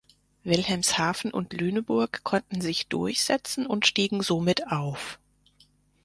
Wilhelmshaven 0.43 1.29
und 1.29 1.53
Lüneburg 1.53 2.23
konnten 2.23 2.59
sich 2.59 2.87
durchsetzen 2.87 3.67
und 3.67 3.85
stiegen 3.85 4.23
somit 4.23 4.65
auf. 4.71 5.19